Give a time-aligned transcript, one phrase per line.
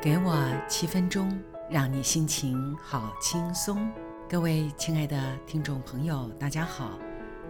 [0.00, 1.28] 给我七分钟，
[1.68, 3.90] 让你心情好轻松。
[4.28, 6.96] 各位亲爱的听众朋友，大家好，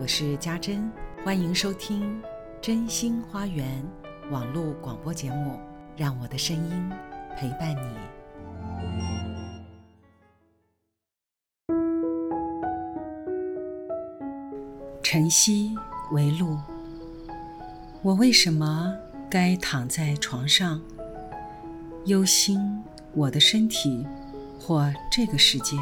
[0.00, 0.90] 我是家珍，
[1.22, 2.22] 欢迎收听
[2.58, 3.84] 真心花园
[4.30, 5.60] 网络广播节目，
[5.94, 6.90] 让我的声音
[7.36, 7.82] 陪伴你。
[15.02, 15.76] 晨曦
[16.12, 16.58] 为露，
[18.02, 18.94] 我为什么
[19.28, 20.80] 该躺在床上？
[22.06, 22.60] 忧心
[23.12, 24.06] 我的身体，
[24.58, 25.76] 或这个世界，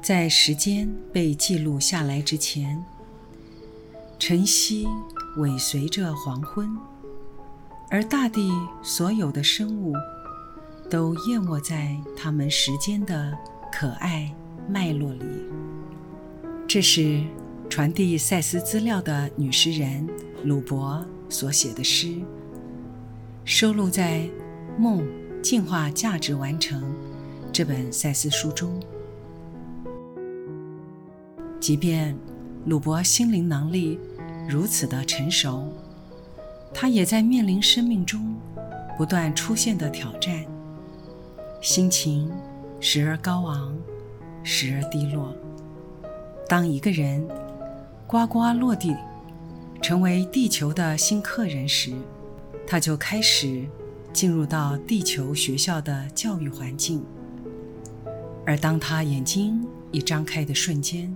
[0.00, 2.84] 在时间被记录下来之前，
[4.18, 4.86] 晨曦
[5.36, 6.76] 尾随着黄昏，
[7.90, 9.94] 而大地所有的生物
[10.88, 13.36] 都淹没在他们时间的
[13.72, 14.32] 可爱
[14.68, 15.24] 脉络里。
[16.68, 17.24] 这是
[17.68, 20.08] 传递赛斯资料的女诗人
[20.44, 22.20] 鲁伯所写的诗，
[23.44, 24.28] 收录在。
[24.78, 25.04] 梦
[25.42, 26.94] 进化价值完成
[27.52, 28.80] 这本赛斯书中，
[31.58, 32.16] 即便
[32.64, 33.98] 鲁伯心灵能力
[34.48, 35.72] 如此的成熟，
[36.72, 38.36] 他也在面临生命中
[38.96, 40.44] 不断出现的挑战，
[41.60, 42.30] 心情
[42.78, 43.76] 时而高昂，
[44.44, 45.34] 时而低落。
[46.48, 47.26] 当一个人
[48.06, 48.94] 呱呱落地，
[49.82, 51.92] 成为地球的新客人时，
[52.64, 53.66] 他就开始。
[54.12, 57.04] 进入到地球学校的教育环境，
[58.44, 61.14] 而当他眼睛一张开的瞬间，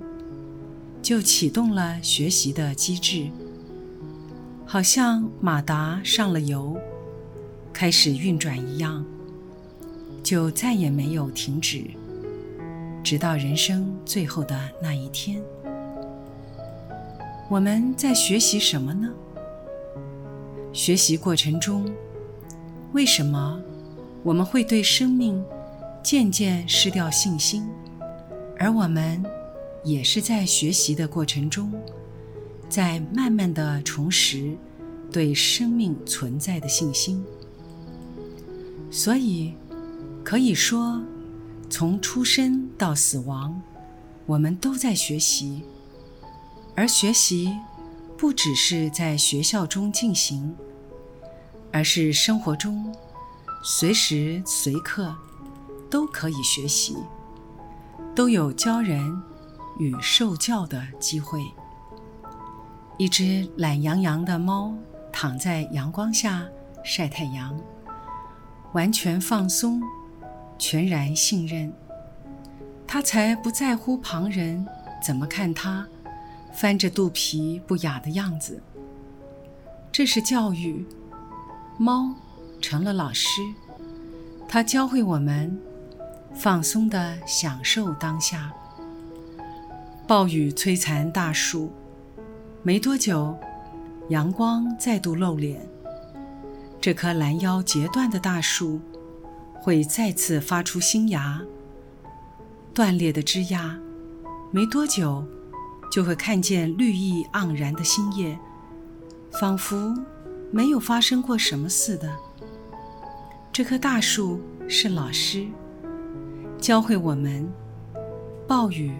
[1.01, 3.29] 就启动了学习的机制，
[4.65, 6.77] 好像马达上了油，
[7.73, 9.05] 开始运转一样，
[10.23, 11.85] 就再也没有停止，
[13.03, 15.43] 直到人生最后的那一天。
[17.51, 19.11] 我们在学习什么呢？
[20.73, 21.85] 学习过程中。
[22.93, 23.59] 为什么
[24.23, 25.43] 我们会对生命
[26.03, 27.67] 渐渐失掉信心？
[28.59, 29.25] 而我们
[29.83, 31.73] 也是在学习的过程中，
[32.69, 34.55] 在慢慢的重拾
[35.11, 37.25] 对生命存在的信心。
[38.91, 39.55] 所以
[40.23, 41.02] 可以说，
[41.70, 43.58] 从出生到死亡，
[44.27, 45.63] 我们都在学习。
[46.75, 47.51] 而学习
[48.19, 50.55] 不只是在学校中进行。
[51.72, 52.94] 而是生活中，
[53.64, 55.14] 随时随刻
[55.90, 56.96] 都可以学习，
[58.14, 59.22] 都有教人
[59.78, 61.42] 与受教的机会。
[62.98, 64.74] 一只懒洋洋的猫
[65.10, 66.46] 躺在阳光下
[66.84, 67.58] 晒太阳，
[68.74, 69.83] 完全放松，
[70.58, 71.72] 全然信任。
[72.86, 74.64] 它才不在乎旁人
[75.02, 75.86] 怎么看它，
[76.52, 78.62] 翻着肚皮不雅的样子。
[79.90, 80.86] 这是教育。
[81.78, 82.14] 猫
[82.60, 83.40] 成了老师，
[84.46, 85.58] 它教会我们
[86.34, 88.52] 放松地享受当下。
[90.06, 91.72] 暴雨摧残大树，
[92.62, 93.36] 没多久，
[94.10, 95.66] 阳光再度露脸。
[96.80, 98.80] 这棵拦腰截断的大树
[99.54, 101.40] 会再次发出新芽。
[102.74, 103.78] 断裂的枝桠，
[104.50, 105.24] 没多久
[105.90, 108.39] 就会看见绿意盎然的新叶，
[109.40, 109.94] 仿佛。
[110.52, 112.14] 没有发生过什么似的。
[113.51, 115.46] 这棵大树是老师，
[116.58, 117.51] 教会我们：
[118.46, 118.92] 暴雨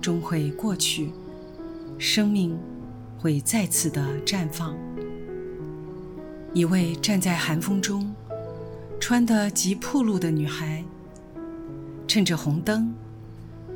[0.00, 1.10] 终会过去，
[1.98, 2.56] 生命
[3.18, 4.74] 会再次的绽放。
[6.54, 8.14] 一位站在寒风中，
[9.00, 10.84] 穿得极暴露的女孩，
[12.06, 12.94] 趁着红灯，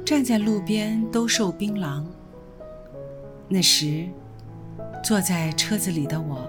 [0.05, 2.05] 站在路边兜售槟榔。
[3.49, 4.09] 那时，
[5.03, 6.49] 坐在车子里的我。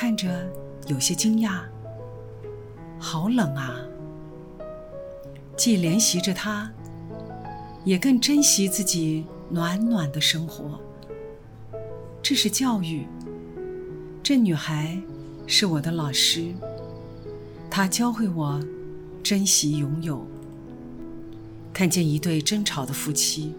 [0.00, 0.48] 看着
[0.86, 1.62] 有些惊讶，
[3.00, 3.80] 好冷啊！
[5.56, 6.70] 既怜惜着他，
[7.84, 10.78] 也更珍惜自己暖暖的生活。
[12.22, 13.08] 这是教育。
[14.22, 14.96] 这女孩
[15.48, 16.54] 是我的老师，
[17.68, 18.62] 她教会我
[19.20, 20.24] 珍惜拥有。
[21.72, 23.52] 看见一对争吵的夫妻，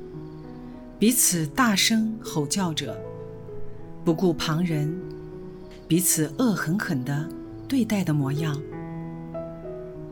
[0.98, 2.98] 彼此大声吼叫着，
[4.06, 4.98] 不顾旁人。
[5.90, 7.28] 彼此恶狠狠地
[7.68, 8.56] 对待的模样，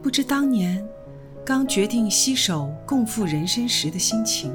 [0.02, 0.84] 不知当年
[1.46, 4.52] 刚决定携手共赴人生时的心情，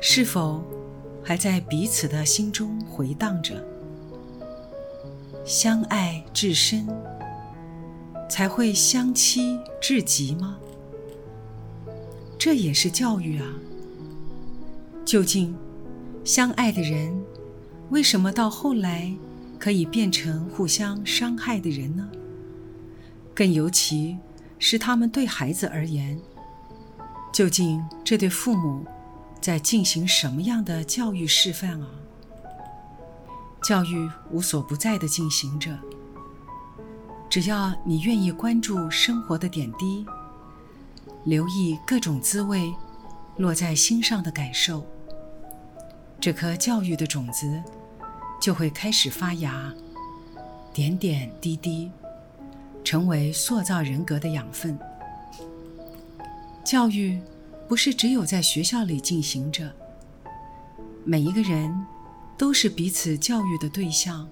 [0.00, 0.62] 是否
[1.24, 3.60] 还在彼此的心中回荡着？
[5.44, 6.86] 相爱至深，
[8.28, 10.56] 才会相期至极吗？
[12.38, 13.46] 这也是教育啊！
[15.04, 15.52] 究竟
[16.24, 17.12] 相爱的人，
[17.88, 19.12] 为什么到后来？
[19.60, 22.08] 可以变成互相伤害的人呢？
[23.34, 24.16] 更尤其
[24.58, 26.18] 是他们对孩子而言，
[27.32, 28.86] 究竟这对父母
[29.40, 31.88] 在进行什么样的教育示范啊？
[33.62, 35.78] 教育无所不在的进行着，
[37.28, 40.06] 只要你愿意关注生活的点滴，
[41.24, 42.74] 留意各种滋味
[43.36, 44.86] 落在心上的感受，
[46.18, 47.62] 这颗教育的种子
[48.40, 49.72] 就会开始发芽，
[50.72, 51.90] 点点滴滴，
[52.82, 54.78] 成为塑造人格的养分。
[56.64, 57.20] 教育
[57.68, 59.70] 不是只有在学校里进行着，
[61.04, 61.86] 每一个人。
[62.40, 64.26] 都是彼此教育的对象，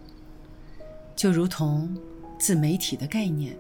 [1.15, 1.95] 就如同
[2.39, 3.55] 自媒体的概念，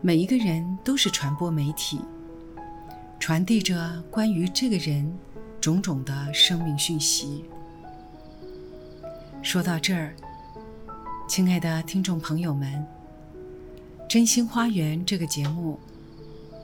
[0.00, 2.00] 每一个人都是传播媒体，
[3.20, 5.14] 传递着关于这个人
[5.60, 7.44] 种种的生命讯息。
[9.44, 10.16] 说到这儿，
[11.28, 12.66] 亲爱的听众朋友们，
[14.08, 15.78] 《真心花园》这个节目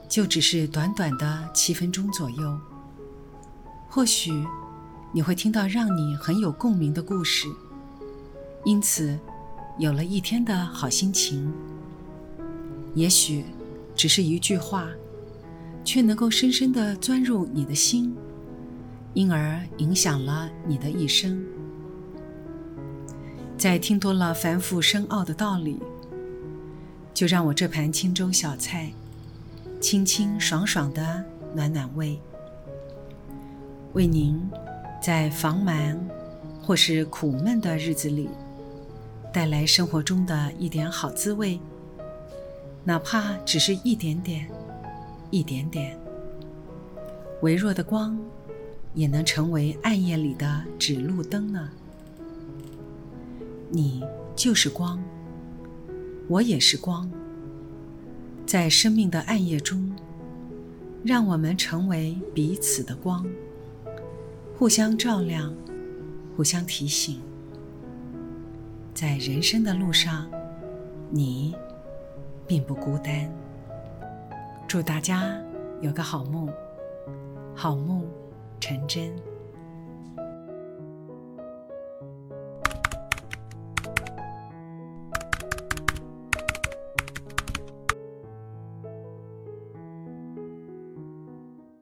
[0.09, 2.59] 就只是短短的七分钟左右，
[3.87, 4.33] 或许。
[5.13, 7.45] 你会听到让你很有共鸣的故事，
[8.63, 9.19] 因此
[9.77, 11.53] 有了一天的好心情。
[12.95, 13.43] 也许
[13.93, 14.87] 只是一句话，
[15.83, 18.15] 却能够深深地钻入你的心，
[19.13, 21.45] 因而影响了你的一生。
[23.61, 25.77] 在听多了繁复深奥的道理，
[27.13, 28.91] 就让我这盘清粥小菜，
[29.79, 31.23] 清清爽爽的
[31.53, 32.19] 暖暖胃，
[33.93, 34.41] 为您。
[34.99, 35.75] 在繁忙
[36.59, 38.29] 或是苦闷的日子里，
[39.31, 41.59] 带来生活中的一点好滋味，
[42.83, 44.49] 哪怕只是一点点、
[45.29, 45.95] 一点点，
[47.41, 48.17] 微弱的光，
[48.95, 51.69] 也能成为暗夜里的指路灯呢。
[53.73, 54.03] 你
[54.35, 55.01] 就是光，
[56.27, 57.09] 我也是光，
[58.45, 59.95] 在生命的暗夜中，
[61.05, 63.25] 让我们成为彼此的光。
[64.57, 65.55] 互相照亮，
[66.35, 67.21] 互相提醒，
[68.93, 70.29] 在人生的路上，
[71.09, 71.55] 你
[72.45, 73.31] 并不孤单。
[74.67, 75.41] 祝大家
[75.79, 76.49] 有个好梦，
[77.55, 78.05] 好梦
[78.59, 79.11] 成真。